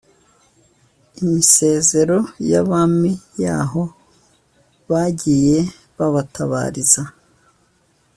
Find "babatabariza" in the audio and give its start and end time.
5.97-7.01